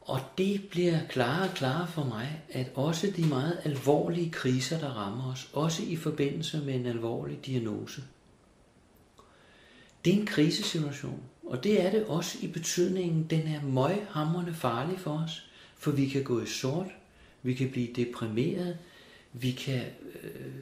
[0.00, 4.88] Og det bliver klarere og klarere for mig, at også de meget alvorlige kriser, der
[4.88, 8.02] rammer os, også i forbindelse med en alvorlig diagnose,
[10.04, 11.22] det er en krisesituation.
[11.46, 15.50] Og det er det også i betydningen, den er møghamrende farlig for os.
[15.76, 16.86] For vi kan gå i sort,
[17.42, 18.78] vi kan blive deprimeret,
[19.40, 19.84] vi kan
[20.22, 20.54] øh,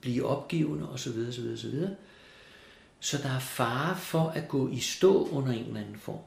[0.00, 1.28] blive opgivende osv.
[1.28, 1.86] osv., osv.
[3.00, 6.22] Så der er fare for at gå i stå under en eller anden form.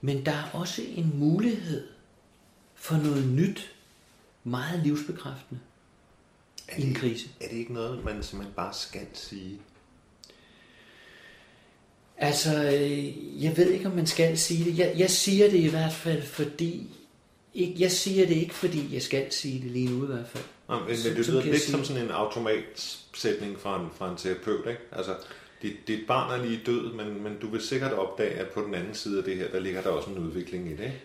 [0.00, 1.88] Men der er også en mulighed
[2.74, 3.74] for noget nyt,
[4.44, 5.60] meget livsbekræftende
[6.78, 7.28] i en krise.
[7.40, 9.60] Er det ikke noget, man simpelthen bare skal sige?
[12.16, 14.78] Altså, øh, jeg ved ikke, om man skal sige det.
[14.78, 16.99] Jeg, jeg siger det i hvert fald, fordi...
[17.54, 20.44] Ikke, jeg siger det ikke, fordi jeg skal sige det lige nu i hvert fald.
[20.68, 24.16] Nå, men, men det lyder lidt sige- som sådan en automatsætning fra en, fra en
[24.16, 24.80] terapeut, ikke?
[24.92, 25.14] Altså,
[25.62, 28.74] dit, dit barn er lige død, men, men du vil sikkert opdage, at på den
[28.74, 31.00] anden side af det her, der ligger der også en udvikling i det, ikke?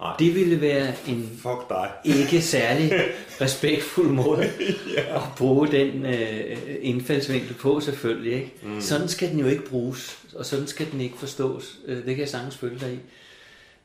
[0.00, 1.90] Nej, Det ville være en fuck dig.
[2.04, 2.92] ikke særlig
[3.40, 4.50] respektfuld måde
[4.96, 5.16] ja.
[5.16, 8.32] at bruge den øh, indfaldsvinkel på, selvfølgelig.
[8.32, 8.52] Ikke?
[8.62, 8.80] Mm.
[8.80, 11.78] Sådan skal den jo ikke bruges, og sådan skal den ikke forstås.
[11.86, 12.98] Øh, Det kan jeg sagtens følge dig i.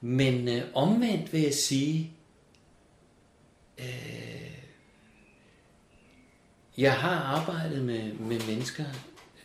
[0.02, 2.12] Men øh, omvendt vil jeg sige,
[3.80, 4.58] øh,
[6.78, 8.86] jeg har arbejdet med, med mennesker,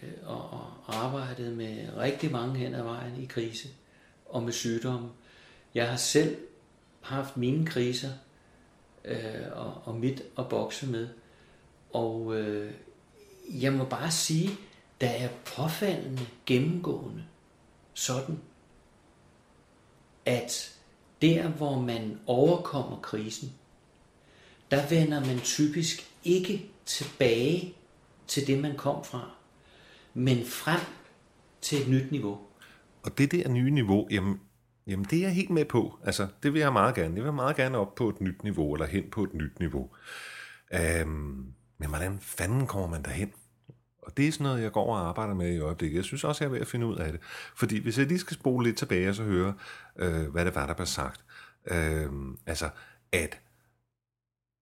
[0.02, 3.68] øh, og, og arbejdet med rigtig mange hen ad vejen i krise,
[4.26, 5.08] og med sygdomme.
[5.74, 6.36] Jeg har selv
[7.00, 8.10] haft mine kriser,
[9.04, 11.08] øh, og, og mit at bokse med.
[11.92, 12.72] Og øh,
[13.48, 14.50] jeg må bare sige,
[15.00, 17.24] der er påfaldende gennemgående
[17.94, 18.40] sådan,
[20.26, 20.76] at
[21.22, 23.52] der hvor man overkommer krisen,
[24.70, 27.74] der vender man typisk ikke tilbage
[28.26, 29.30] til det man kom fra,
[30.14, 30.80] men frem
[31.60, 32.38] til et nyt niveau.
[33.02, 34.40] Og det der nye niveau, jamen,
[34.86, 35.98] jamen det er jeg helt med på.
[36.04, 37.16] Altså, det vil jeg meget gerne.
[37.16, 39.90] Jeg vil meget gerne op på et nyt niveau, eller hen på et nyt niveau.
[40.74, 43.32] Øhm, men hvordan fanden kommer man derhen?
[44.06, 45.96] Og det er sådan noget, jeg går og arbejder med i øjeblikket.
[45.96, 47.20] Jeg synes også, jeg er ved at finde ud af det.
[47.54, 49.54] Fordi hvis jeg lige skal spole lidt tilbage og så høre,
[49.98, 51.24] øh, hvad det var, der blev sagt.
[51.70, 52.10] Øh,
[52.46, 52.70] altså,
[53.12, 53.40] at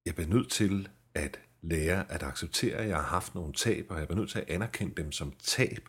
[0.07, 3.98] jeg bliver nødt til at lære at acceptere, at jeg har haft nogle tab, og
[3.98, 5.88] jeg bliver nødt til at anerkende dem som tab.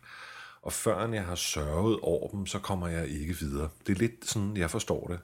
[0.61, 3.69] Og før jeg har sørget over dem, så kommer jeg ikke videre.
[3.87, 5.19] Det er lidt sådan, jeg forstår det.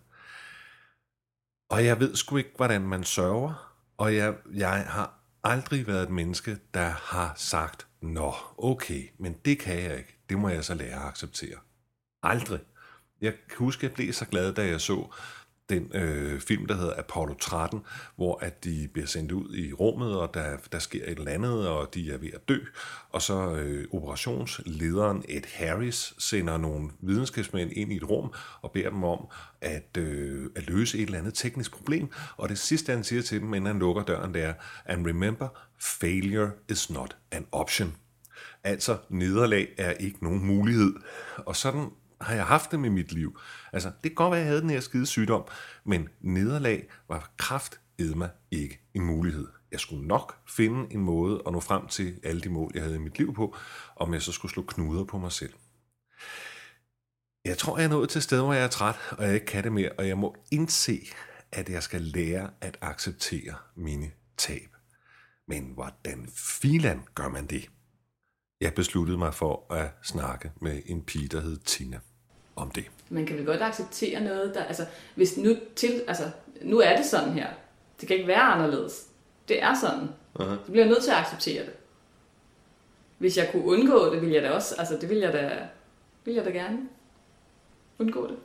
[1.70, 3.74] Og jeg ved sgu ikke, hvordan man sørger.
[3.98, 9.60] Og jeg, jeg har aldrig været et menneske, der har sagt, Nå, okay, men det
[9.60, 10.18] kan jeg ikke.
[10.30, 11.58] Det må jeg så lære at acceptere.
[12.24, 12.60] Aldrig.
[13.22, 15.14] Jeg kan huske, jeg blev så glad, da jeg så
[15.72, 17.80] den øh, film, der hedder Apollo 13,
[18.16, 21.68] hvor at de bliver sendt ud i rummet, og der, der sker et eller andet,
[21.68, 22.58] og de er ved at dø.
[23.10, 28.90] Og så øh, operationslederen Ed Harris sender nogle videnskabsmænd ind i et rum og beder
[28.90, 29.28] dem om
[29.62, 32.10] at, øh, at løse et eller andet teknisk problem.
[32.38, 34.54] Og det sidste, han siger til dem, inden han lukker døren, det er,
[34.86, 35.48] and remember,
[35.80, 37.96] failure is not an option.
[38.64, 40.94] Altså, nederlag er ikke nogen mulighed.
[41.38, 41.90] Og sådan
[42.22, 43.40] har jeg haft dem med mit liv.
[43.74, 45.48] Altså, det kan godt være, at jeg havde den her skide sygdom,
[45.86, 47.82] men nederlag var kraft
[48.16, 49.48] mig ikke en mulighed.
[49.72, 52.96] Jeg skulle nok finde en måde at nå frem til alle de mål, jeg havde
[52.96, 53.56] i mit liv på,
[53.96, 55.54] om jeg så skulle slå knuder på mig selv.
[57.46, 59.46] Jeg tror, jeg er nået til et sted, hvor jeg er træt, og jeg ikke
[59.46, 61.08] kan det mere, og jeg må indse,
[61.52, 64.76] at jeg skal lære at acceptere mine tab.
[65.48, 67.70] Men hvordan filan gør man det?
[68.62, 72.00] Jeg besluttede mig for at snakke med en pige, der hed Tina,
[72.56, 72.86] om det.
[73.10, 74.86] Man kan vel godt acceptere noget, der, altså,
[75.16, 76.24] hvis nu, til, altså,
[76.62, 77.48] nu er det sådan her.
[78.00, 79.08] Det kan ikke være anderledes.
[79.48, 80.10] Det er sådan.
[80.40, 80.56] Aha.
[80.66, 81.74] Så bliver jeg nødt til at acceptere det.
[83.18, 85.52] Hvis jeg kunne undgå det, ville jeg da også, altså det ville jeg da,
[86.26, 86.80] ville jeg da gerne
[88.00, 88.38] undgå det.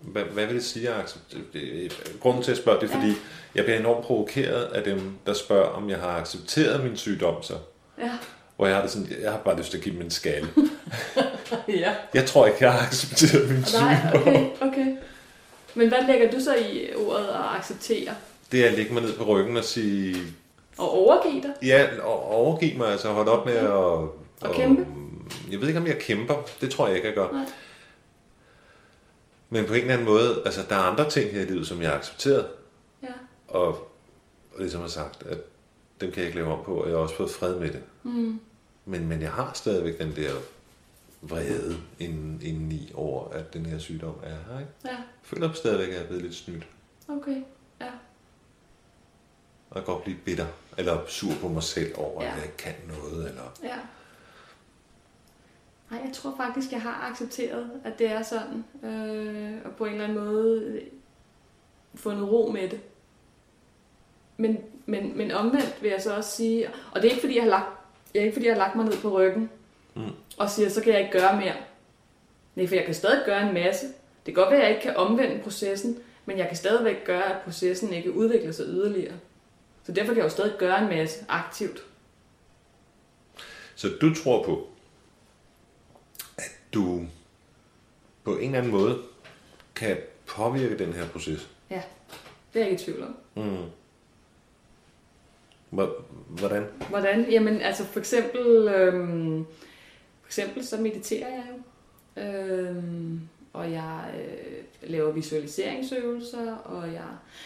[0.00, 1.88] Hvad, hvad vil det sige at acceptere?
[2.20, 3.12] Grunden til at spørge, det er, fordi
[3.54, 7.54] jeg bliver enormt provokeret af dem, der spørger, om jeg har accepteret min sygdom så.
[7.98, 8.18] Ja.
[8.56, 10.48] Hvor jeg har det sådan, jeg har bare lyst til at give dem en skalle.
[11.68, 11.94] ja.
[12.14, 14.20] Jeg tror ikke, jeg har accepteret min Nej, sygdom.
[14.22, 14.96] okay, okay.
[15.74, 18.14] Men hvad lægger du så i ordet at acceptere?
[18.52, 20.16] Det er at lægge mig ned på ryggen og sige,
[20.78, 21.54] Og overgive dig?
[21.62, 23.68] ja, og overgive mig, altså holde op med at...
[23.70, 24.86] Og, kæmpe?
[25.50, 26.34] Jeg ved ikke, om jeg kæmper.
[26.60, 27.32] Det tror jeg ikke, jeg gør.
[27.32, 27.44] Nej.
[29.50, 31.82] Men på en eller anden måde, altså der er andre ting her i livet, som
[31.82, 32.46] jeg har accepteret.
[33.02, 33.08] Ja.
[33.48, 33.68] Og,
[34.54, 35.38] og ligesom har sagt, at
[36.00, 37.80] dem kan jeg ikke lave om på, og jeg har også fået fred med det.
[38.02, 38.40] Mm.
[38.84, 40.30] Men, men jeg har stadigvæk den der
[41.30, 44.58] vrede inden, indeni over, at den her sygdom er her.
[44.60, 44.72] Ikke?
[44.84, 46.66] Ja, Jeg føler stadigvæk, at jeg er blevet lidt snydt.
[47.08, 47.42] okay.
[47.80, 47.90] Ja.
[49.70, 50.46] Og jeg kan godt blive bitter,
[50.78, 52.30] eller sur på mig selv over, Ja.
[52.30, 53.28] at jeg ikke kan noget.
[53.28, 53.42] Eller...
[53.62, 53.76] Ja.
[55.90, 58.64] Nej, jeg tror faktisk, jeg har accepteret, at det er sådan.
[58.90, 60.82] Øh, og på en eller anden måde øh,
[61.94, 62.80] fundet ro med det.
[64.36, 67.42] Men, men, men omvendt vil jeg så også sige, og det er ikke fordi, jeg
[67.42, 67.66] har lagt,
[68.14, 69.50] jeg er ikke fordi, jeg har lagt mig ned på ryggen
[69.96, 70.10] Mm.
[70.38, 71.54] og siger, så kan jeg ikke gøre mere.
[72.54, 73.86] Nej, for jeg kan stadig gøre en masse.
[74.26, 77.24] Det kan godt være, at jeg ikke kan omvende processen, men jeg kan stadigvæk gøre,
[77.36, 79.14] at processen ikke udvikler sig yderligere.
[79.84, 81.84] Så derfor kan jeg jo stadig gøre en masse aktivt.
[83.74, 84.68] Så du tror på,
[86.38, 87.02] at du
[88.24, 88.98] på en eller anden måde
[89.74, 91.48] kan påvirke den her proces?
[91.70, 91.82] Ja,
[92.54, 93.16] det er jeg ikke i tvivl om.
[93.34, 93.56] Mm.
[95.70, 96.66] Hvor- Hvordan?
[96.88, 97.30] Hvordan?
[97.30, 99.46] Jamen, altså for eksempel, øhm,
[100.26, 102.22] for eksempel så mediterer jeg jo.
[102.22, 103.20] Øhm,
[103.52, 107.02] og jeg øh, laver visualiseringsøvelser, og jeg...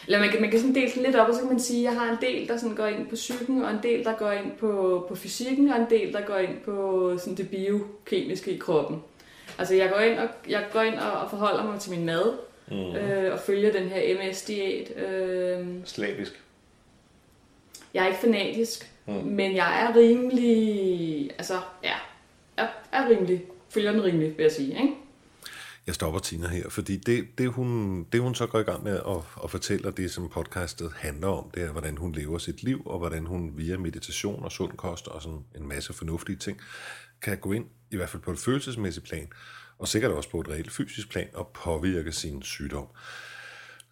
[0.06, 1.88] Eller man kan, man kan sådan dele sådan lidt op, og så kan man sige,
[1.88, 4.12] at jeg har en del, der sådan går ind på psyken, og en del, der
[4.16, 8.50] går ind på, på fysikken, og en del, der går ind på sådan det biokemiske
[8.52, 9.02] i kroppen.
[9.58, 12.32] Altså jeg går ind og, jeg går ind og, og forholder mig til min mad,
[12.72, 12.76] Mm.
[12.96, 14.96] øh, og følger den her MS-diæt.
[14.98, 16.40] Øh, Slavisk.
[17.94, 19.12] jeg er ikke fanatisk, mm.
[19.14, 21.94] men jeg er rimelig, altså ja,
[22.60, 24.94] er, er rimelig, følger den rimelig, vil jeg sige, ikke?
[25.86, 28.96] Jeg stopper Tina her, fordi det, det, hun, det hun så går i gang med
[28.96, 32.62] at, at fortælle, og det som podcastet handler om, det er, hvordan hun lever sit
[32.62, 36.60] liv, og hvordan hun via meditation og sund kost og sådan en masse fornuftige ting,
[37.22, 39.28] kan gå ind, i hvert fald på et følelsesmæssigt plan,
[39.78, 42.86] og sikkert også på et reelt fysisk plan, og påvirke sin sygdom.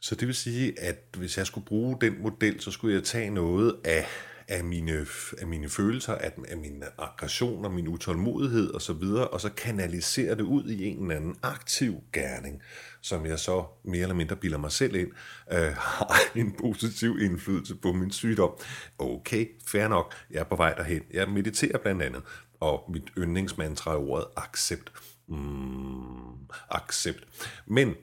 [0.00, 3.30] Så det vil sige, at hvis jeg skulle bruge den model, så skulle jeg tage
[3.30, 4.06] noget af,
[4.48, 5.06] af, mine,
[5.38, 9.50] af mine følelser, af, af min aggression og min utålmodighed og så videre, og så
[9.50, 12.62] kanalisere det ud i en eller anden aktiv gerning,
[13.00, 15.10] som jeg så mere eller mindre bilder mig selv ind,
[15.52, 18.50] øh, har en positiv indflydelse på min sygdom.
[18.98, 21.02] Okay, fair nok, jeg er på vej derhen.
[21.10, 22.22] Jeg mediterer blandt andet,
[22.60, 24.92] og mit yndlingsmantra er ordet accept.
[25.28, 27.50] Mm, accept.
[27.66, 27.94] Men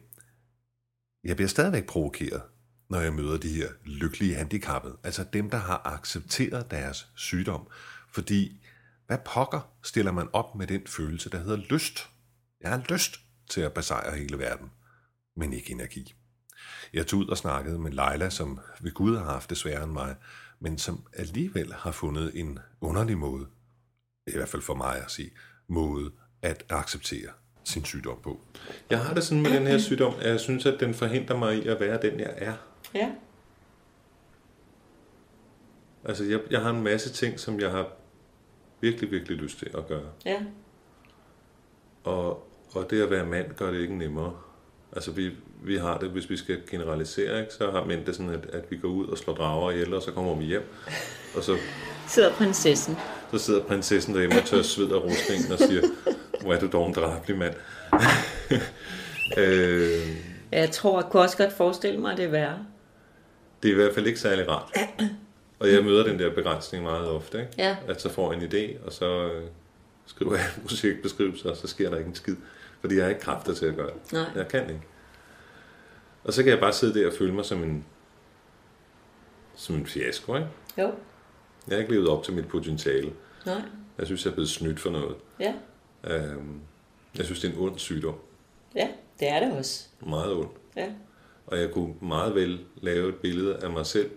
[1.23, 2.41] jeg bliver stadigvæk provokeret,
[2.89, 7.67] når jeg møder de her lykkelige handicappede, altså dem, der har accepteret deres sygdom.
[8.11, 8.61] Fordi,
[9.07, 12.09] hvad pokker stiller man op med den følelse, der hedder lyst?
[12.61, 13.19] Jeg har lyst
[13.49, 14.71] til at besejre hele verden,
[15.35, 16.13] men ikke energi.
[16.93, 19.91] Jeg tog ud og snakkede med Leila, som ved Gud har haft det sværere end
[19.91, 20.15] mig,
[20.59, 23.45] men som alligevel har fundet en underlig måde,
[24.27, 25.31] i hvert fald for mig at sige,
[25.67, 27.29] måde at acceptere
[27.63, 28.41] sin sygdom på.
[28.89, 31.57] Jeg har det sådan med den her sygdom, at jeg synes, at den forhindrer mig
[31.57, 32.53] i at være den, jeg er.
[32.95, 33.09] Ja.
[36.05, 37.87] Altså, jeg, jeg har en masse ting, som jeg har
[38.81, 40.03] virkelig, virkelig lyst til at gøre.
[40.25, 40.41] Ja.
[42.03, 44.33] Og, og det at være mand gør det ikke nemmere.
[44.95, 45.31] Altså, vi,
[45.63, 48.71] vi har det, hvis vi skal generalisere, ikke, så har mænd det sådan, at, at
[48.71, 50.63] vi går ud og slår drager ihjel, og så kommer vi hjem.
[51.37, 51.57] Og så,
[52.07, 52.97] Sidder prinsessen.
[53.31, 55.81] så sidder prinsessen derhjemme og tør sved og rustningen og siger,
[56.41, 57.53] hvor er du dog en drabelig mand.
[59.37, 60.07] øh,
[60.51, 62.65] Jeg tror, jeg kunne også godt forestille mig, at det er værre.
[63.63, 64.71] Det er i hvert fald ikke særlig rart.
[65.59, 67.51] Og jeg møder den der begrænsning meget ofte, ikke?
[67.57, 67.77] Ja.
[67.87, 69.43] at så får jeg en idé, og så øh,
[70.05, 72.35] skriver jeg en projektbeskrivelse, og så sker der ikke en skid.
[72.81, 74.13] Fordi jeg har ikke kræfter til at gøre det.
[74.13, 74.25] Nej.
[74.35, 74.81] Jeg kan ikke.
[76.23, 77.85] Og så kan jeg bare sidde der og føle mig som en,
[79.55, 80.47] som en fiasko, ikke?
[80.77, 80.93] Jo.
[81.67, 83.13] Jeg har ikke levet op til mit potentiale.
[83.45, 83.61] Nej.
[83.97, 85.15] Jeg synes, jeg er blevet snydt for noget.
[85.39, 85.53] Ja.
[86.03, 86.59] Øhm,
[87.17, 88.15] jeg synes, det er en ond sygdom.
[88.75, 88.87] Ja,
[89.19, 89.87] det er det også.
[90.07, 90.49] Meget ond.
[90.75, 90.89] Ja.
[91.47, 94.11] Og jeg kunne meget vel lave et billede af mig selv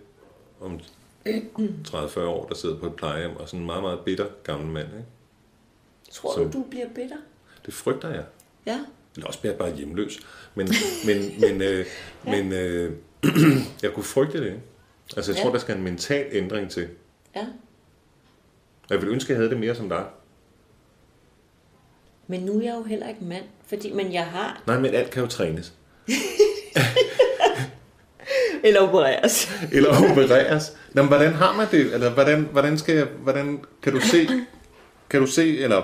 [0.61, 0.79] om
[1.27, 4.87] 30-40 år, der sidder på et plejehjem, og sådan en meget, meget bitter gammel mand.
[4.87, 5.05] Ikke?
[6.11, 7.17] Tror Så- du, du bliver bitter?
[7.65, 8.25] Det frygter jeg.
[8.65, 8.79] Ja.
[9.15, 10.19] Eller også bliver jeg bare hjemløs.
[10.55, 10.67] Men,
[11.05, 11.85] men, men, øh,
[12.33, 12.93] men øh,
[13.83, 14.45] jeg kunne frygte det.
[14.45, 14.61] ikke?
[15.17, 15.43] Altså, jeg Ja.
[15.43, 16.89] tror, der skal en mental ændring til.
[17.35, 17.47] Ja.
[18.89, 20.05] Jeg ville ønske, at jeg havde det mere som dig.
[22.27, 24.63] Men nu er jeg jo heller ikke mand, fordi, men jeg har...
[24.67, 25.73] Nej, men alt kan jo trænes.
[28.63, 29.51] Eller opereres.
[29.71, 30.73] Eller opereres.
[30.93, 31.93] Nå, men hvordan har man det?
[31.93, 34.29] Eller hvordan, hvordan, skal jeg, hvordan kan du se,
[35.09, 35.81] kan du se, eller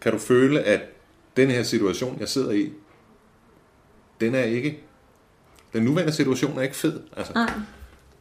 [0.00, 0.80] kan du føle, at
[1.36, 2.72] den her situation, jeg sidder i,
[4.20, 4.80] den er ikke,
[5.72, 7.00] den nuværende situation er ikke fed.
[7.16, 7.32] Altså.
[7.34, 7.50] Nej.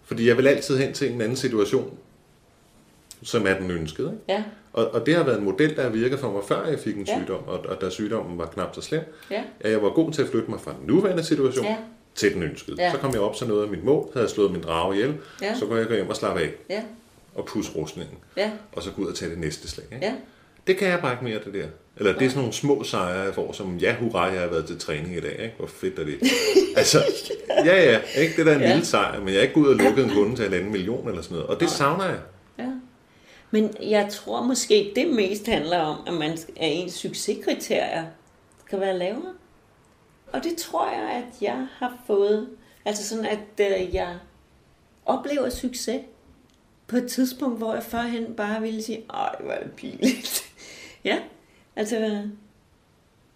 [0.06, 1.98] Fordi jeg vil altid hen til en anden situation,
[3.24, 4.08] som er den ønskede.
[4.12, 4.24] Ikke?
[4.30, 6.80] Ja, Og, og det har været en model, der har virket for mig, før jeg
[6.80, 7.20] fik en Ja.
[7.20, 9.02] sygdom, og, og da sygdommen var knap så slem,
[9.32, 11.78] ja, at jeg var god til at flytte mig fra den nuværende situation Ja.
[12.16, 12.76] Til den ønskede.
[12.84, 12.92] Ja.
[12.92, 15.14] Så kom jeg op til noget af mit mål, havde jeg slået min drage ihjel,
[15.42, 15.56] Ja.
[15.60, 16.82] så kunne jeg gå hjem og slappe af ja,
[17.36, 19.86] og pusse rustningen, ja, og så gå ud og tage det næste slag.
[19.94, 20.06] Ikke?
[20.06, 20.14] ja.
[20.68, 21.66] Det kan jeg bare ikke mere, det der.
[21.98, 24.66] Eller det er sådan nogle små sejre, jeg får, som ja, hurra, jeg har været
[24.66, 25.32] til træning i dag.
[25.40, 25.54] Ikke?
[25.58, 26.20] Hvor fedt er det?
[26.78, 27.04] altså,
[27.66, 28.68] ja, ja, ikke det der er en Ja.
[28.72, 30.72] lille sejr, men jeg er ikke gået ud og lukket en kunde til en anden
[30.72, 31.50] million eller sådan noget.
[31.50, 32.20] Og det savner jeg.
[32.60, 32.66] ja.
[33.52, 38.04] Men jeg tror måske, det mest handler om, at, man, at ens succeskriterier
[38.68, 39.34] skal være lavere.
[40.34, 42.50] Og det tror jeg, at jeg har fået.
[42.86, 44.18] Altså sådan, at øh, jeg
[45.06, 46.02] oplever succes
[46.88, 50.44] på et tidspunkt, hvor jeg førhen bare ville sige, ej, hvor er det pinligt.
[51.04, 51.20] ja,
[51.76, 52.22] altså,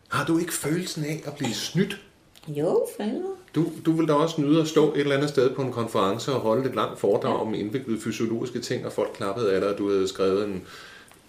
[0.09, 2.01] Har du ikke følelsen af at blive snydt?
[2.47, 3.35] jo, helvede.
[3.55, 6.33] Du, du vil da også nyde at stå et eller andet sted på en konference
[6.33, 7.41] og holde et langt foredrag ja.
[7.41, 10.63] om indviklede fysiologiske ting, og folk klappede af dig, og du havde skrevet en,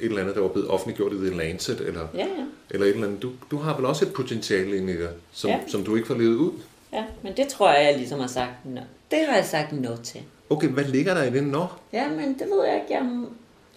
[0.00, 2.44] et eller andet, der var blevet offentliggjort i The Lancet, eller, Ja, ja.
[2.70, 3.22] eller et eller andet.
[3.22, 5.60] Du, du har vel også et potentiale inde i dig, som, ja.
[5.68, 6.52] Som du ikke får levet ud.
[6.92, 8.80] Ja, men det tror jeg, jeg ligesom har sagt no.
[9.10, 10.20] Det har jeg sagt no til.
[10.50, 11.66] Okay, hvad ligger der i det nå?
[11.92, 12.94] Ja, men det ved jeg ikke.
[12.94, 13.24] Jeg,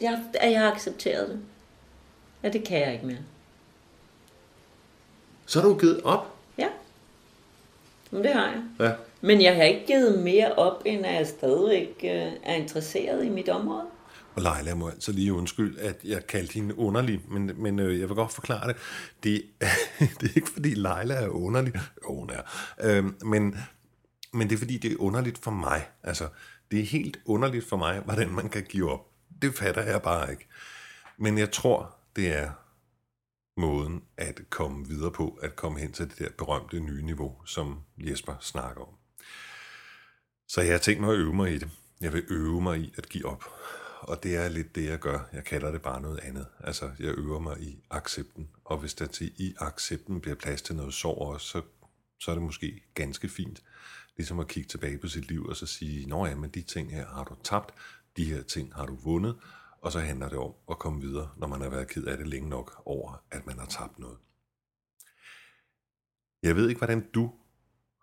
[0.02, 1.40] jeg, at jeg har accepteret det.
[2.44, 3.18] Ja, det kan jeg ikke mere.
[5.46, 6.36] Så har du givet op.
[6.58, 6.68] Ja.
[8.12, 8.62] Men det har jeg.
[8.88, 8.92] Ja.
[9.22, 13.30] Men jeg har ikke givet mere op, end at jeg stadigvæk øh, er interesseret i
[13.30, 13.84] mit område.
[14.36, 18.00] Og Leila, jeg må altså lige undskylde, at jeg kaldte hende underlig, men, men øh,
[18.00, 18.76] jeg vil godt forklare det.
[19.24, 19.44] Det,
[20.22, 21.74] det er ikke, fordi Leila er underlig.
[22.04, 22.42] Jo, hun er.
[22.82, 23.56] Øh, men,
[24.34, 25.88] men det er, fordi det er underligt for mig.
[26.04, 26.28] Altså,
[26.72, 29.08] det er helt underligt for mig, hvordan man kan give op.
[29.42, 30.48] Det fatter jeg bare ikke.
[31.18, 32.52] Men jeg tror, det er
[33.58, 37.80] måden at komme videre på, at komme hen til det der berømte nye niveau, som
[37.98, 38.94] Jesper snakker om.
[40.48, 41.70] Så jeg har tænkt mig at øve mig i det.
[42.02, 43.44] Jeg vil øve mig i at give op.
[44.00, 45.30] Og det er lidt det, jeg gør.
[45.34, 46.48] Jeg kalder det bare noget andet.
[46.60, 48.50] Altså, jeg øver mig i accepten.
[48.64, 51.62] Og hvis der til i accepten bliver plads til noget sorg også, så,
[52.20, 53.64] så er det måske ganske fint.
[54.18, 56.92] Ligesom at kigge tilbage på sit liv og så sige, Nå ja, men de ting
[56.92, 57.74] her har du tabt,
[58.18, 59.36] de her ting har du vundet,
[59.82, 62.28] og så handler det om at komme videre, når man har været ked af det
[62.28, 64.18] længe nok over, at man har tabt noget.
[66.44, 67.32] Jeg ved ikke, hvordan du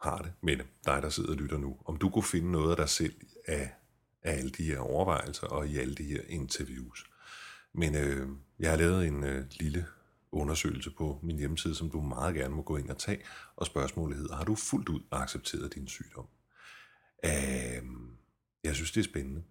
[0.03, 1.77] har det med det, dig der sidder og lytter nu.
[1.85, 3.15] Om du kunne finde noget af dig selv
[3.47, 3.75] af,
[4.27, 7.11] af alle de her overvejelser og i alle de her interviews.
[7.73, 9.87] Men øh, jeg har lavet en øh, lille
[10.33, 13.23] undersøgelse på min hjemmeside, som du meget gerne må gå ind og tage.
[13.57, 16.27] Og spørgsmålet hedder, har du fuldt ud accepteret din sygdom?
[17.25, 17.83] Øh,
[18.65, 19.43] jeg synes, det er spændende.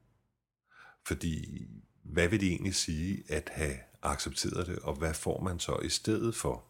[1.07, 1.65] Fordi,
[2.03, 5.89] hvad vil det egentlig sige at have accepteret det, og hvad får man så i
[5.89, 6.63] stedet for?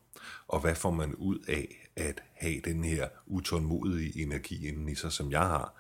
[0.47, 5.11] Og hvad får man ud af at have den her utålmodige energi inden i sig,
[5.11, 5.73] som jeg har?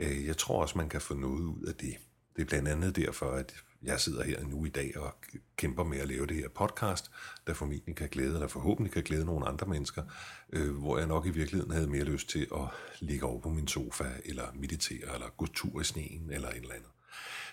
[0.00, 1.96] Øh, Jeg tror også, man kan få noget ud af det.
[2.36, 5.14] Det er blandt andet derfor, at jeg sidder her nu i dag og
[5.56, 7.10] kæmper med at lave det her podcast,
[7.46, 10.02] der formentlig kan glæde, eller forhåbentlig kan glæde nogle andre mennesker,
[10.52, 12.68] øh, hvor jeg nok i virkeligheden havde mere lyst til at
[13.00, 16.74] ligge over på min sofa, eller meditere, eller gå tur i sneen, eller et eller
[16.74, 16.88] andet.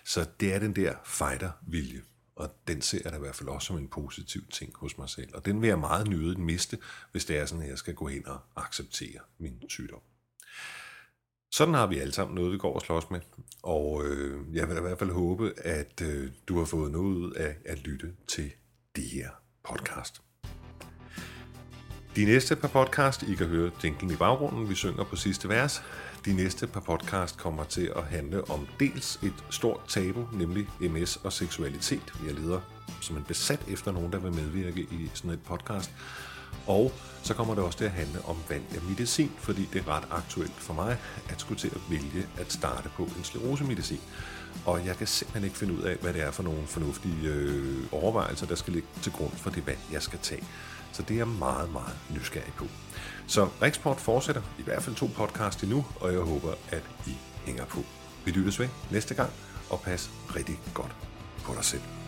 [0.04, 2.02] Så det er den der fighter-vilje,
[2.36, 5.08] og den ser jeg da i hvert fald også som en positiv ting hos mig
[5.08, 5.34] selv.
[5.34, 6.78] Og den vil jeg meget nyde miste,
[7.12, 10.00] hvis det er sådan, at jeg skal gå hen og acceptere min sygdom.
[11.54, 13.20] Sådan har vi alle sammen noget, vi går og slås med.
[13.62, 17.32] Og øh, jeg vil i hvert fald håbe, at øh, du har fået noget ud
[17.32, 18.50] af at lytte til
[18.96, 19.28] det her
[19.64, 20.22] podcast.
[22.16, 25.82] De næste par podcast, I kan høre jinglen i baggrunden, vi synger på sidste vers.
[26.24, 31.16] De næste par podcast kommer til at handle om dels et stort tabu, nemlig MS
[31.16, 32.14] og seksualitet.
[32.26, 32.60] Jeg leder
[33.00, 35.90] som en besat efter nogen, der vil medvirke i sådan et podcast.
[36.66, 36.92] Og
[37.22, 40.04] så kommer det også til at handle om valg af medicin, fordi det er ret
[40.10, 40.98] aktuelt for mig
[41.28, 44.00] at skulle til at vælge at starte på en sklerosemedicin.
[44.66, 47.82] Og jeg kan simpelthen ikke finde ud af, hvad det er for nogle fornuftige øh,
[47.92, 50.44] overvejelser, der skal ligge til grund for det valg, jeg skal tage.
[50.92, 52.66] Så det er jeg meget, meget nysgerrig på.
[53.26, 57.64] Så Riksport fortsætter i hvert fald to podcast endnu, og jeg håber, at I hænger
[57.64, 57.80] på.
[58.24, 59.30] Vi lyttes ved næste gang,
[59.70, 60.96] og pas rigtig godt
[61.44, 62.01] på dig selv.